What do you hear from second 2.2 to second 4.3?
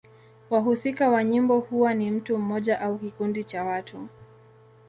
mmoja au kikundi cha watu.